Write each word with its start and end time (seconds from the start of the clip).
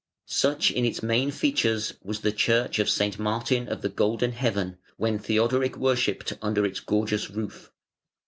Such 0.25 0.71
in 0.71 0.83
its 0.83 1.03
main 1.03 1.29
features 1.29 1.93
was 2.01 2.21
the 2.21 2.31
Church 2.31 2.79
of 2.79 2.89
"St. 2.89 3.19
Martin 3.19 3.69
of 3.69 3.83
the 3.83 3.89
Golden 3.89 4.31
Heaven", 4.31 4.79
when 4.97 5.19
Theodoric 5.19 5.77
worshipped 5.77 6.33
under 6.41 6.65
its 6.65 6.79
gorgeous 6.79 7.29
roof. 7.29 7.71